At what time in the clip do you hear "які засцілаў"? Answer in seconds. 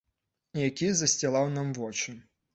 0.69-1.53